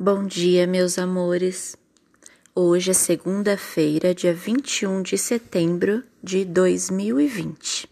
[0.00, 1.76] Bom dia, meus amores.
[2.54, 7.90] Hoje é segunda-feira, dia 21 de setembro de 2020.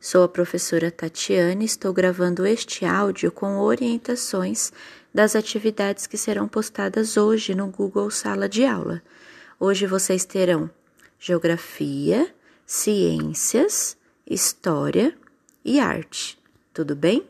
[0.00, 4.72] Sou a professora Tatiane e estou gravando este áudio com orientações
[5.14, 9.00] das atividades que serão postadas hoje no Google Sala de Aula.
[9.60, 10.68] Hoje vocês terão
[11.16, 12.28] Geografia,
[12.66, 13.96] Ciências,
[14.28, 15.16] História
[15.64, 16.36] e Arte.
[16.76, 17.22] Tudo bem?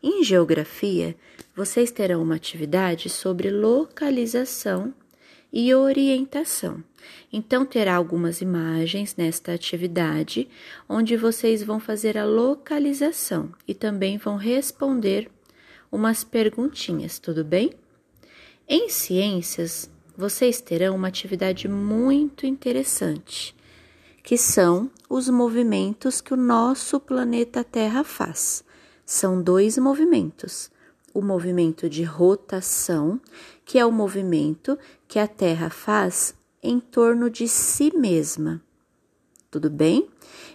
[0.00, 1.16] Em Geografia,
[1.56, 4.94] vocês terão uma atividade sobre localização
[5.52, 6.84] e orientação.
[7.32, 10.48] Então, terá algumas imagens nesta atividade,
[10.88, 15.28] onde vocês vão fazer a localização e também vão responder
[15.90, 17.72] umas perguntinhas, tudo bem?
[18.68, 23.52] Em ciências, vocês terão uma atividade muito interessante,
[24.22, 28.64] que são os movimentos que o nosso planeta Terra faz.
[29.14, 30.70] São dois movimentos
[31.12, 33.20] o movimento de rotação,
[33.62, 38.62] que é o movimento que a Terra faz em torno de si mesma.
[39.50, 40.08] Tudo bem?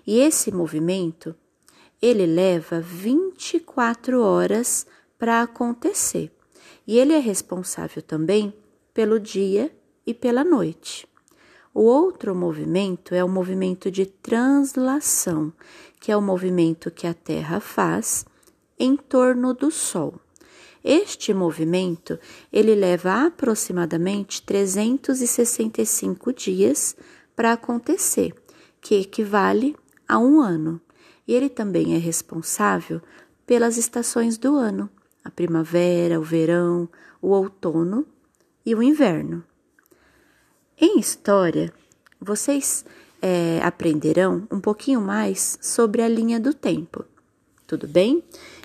[0.07, 1.35] E esse movimento,
[2.01, 4.87] ele leva 24 horas
[5.19, 6.31] para acontecer.
[6.87, 8.51] E ele é responsável também
[8.91, 9.71] pelo dia
[10.03, 11.07] e pela noite.
[11.75, 15.53] O outro movimento é o movimento de translação,
[15.99, 18.25] que é o movimento que a Terra faz
[18.79, 20.19] em torno do Sol.
[20.83, 22.19] Este movimento
[22.51, 26.95] ele leva aproximadamente 365 dias
[27.35, 28.33] para acontecer,
[28.79, 29.75] que equivale
[30.07, 30.79] a um ano.
[31.27, 33.01] E ele também é responsável
[33.45, 34.89] pelas estações do ano:
[35.23, 36.87] a primavera, o verão,
[37.21, 38.05] o outono
[38.65, 39.43] e o inverno.
[40.79, 41.73] Em história,
[42.19, 42.85] vocês
[43.21, 47.03] é, aprenderão um pouquinho mais sobre a linha do tempo.
[47.67, 48.23] Tudo bem?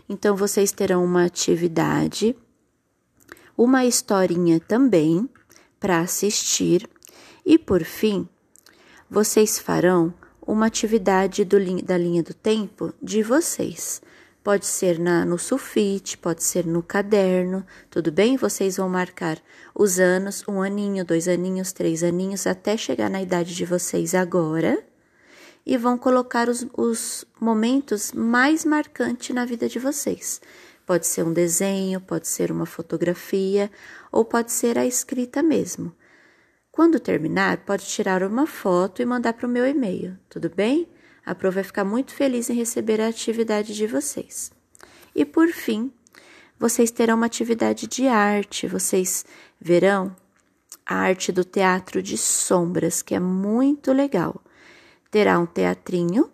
[0.08, 2.36] Então, vocês terão uma atividade,
[3.58, 5.28] uma historinha também
[5.80, 6.88] para assistir,
[7.44, 8.28] e por fim,
[9.10, 10.14] vocês farão
[10.46, 14.00] uma atividade do, da linha do tempo de vocês.
[14.44, 18.36] Pode ser na, no sulfite, pode ser no caderno, tudo bem?
[18.36, 19.40] Vocês vão marcar
[19.74, 24.84] os anos, um aninho, dois aninhos, três aninhos, até chegar na idade de vocês agora
[25.64, 30.40] e vão colocar os, os momentos mais marcantes na vida de vocês.
[30.84, 33.70] Pode ser um desenho, pode ser uma fotografia
[34.10, 35.94] ou pode ser a escrita mesmo.
[36.70, 40.88] Quando terminar, pode tirar uma foto e mandar para o meu e-mail, tudo bem?
[41.24, 44.50] A Pro vai ficar muito feliz em receber a atividade de vocês.
[45.14, 45.92] E por fim,
[46.58, 49.24] vocês terão uma atividade de arte, vocês
[49.60, 50.16] verão
[50.84, 54.42] a arte do teatro de sombras, que é muito legal
[55.12, 56.30] terá um teatrinho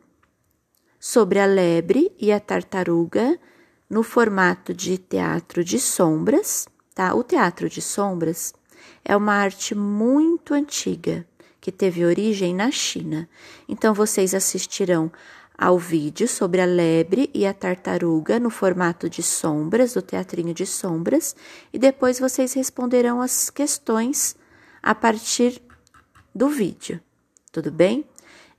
[1.00, 3.37] sobre a lebre e a tartaruga
[3.91, 7.12] no formato de teatro de sombras, tá?
[7.12, 8.55] O teatro de sombras
[9.05, 11.27] é uma arte muito antiga
[11.61, 13.28] que teve origem na China.
[13.69, 15.11] Então vocês assistirão
[15.56, 20.65] ao vídeo sobre a lebre e a tartaruga no formato de sombras, do teatrinho de
[20.65, 21.34] sombras,
[21.72, 24.37] e depois vocês responderão as questões
[24.81, 25.61] a partir
[26.33, 27.00] do vídeo.
[27.50, 28.05] Tudo bem?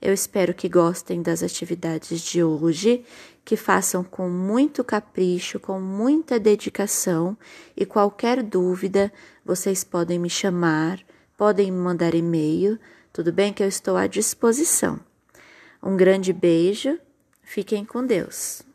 [0.01, 3.03] Eu espero que gostem das atividades de hoje,
[3.43, 7.37] que façam com muito capricho, com muita dedicação
[7.75, 9.11] e qualquer dúvida,
[9.43, 10.99] vocês podem me chamar,
[11.35, 12.79] podem me mandar e-mail,
[13.11, 14.99] tudo bem que eu estou à disposição.
[15.81, 16.97] Um grande beijo,
[17.41, 18.68] fiquem com Deus.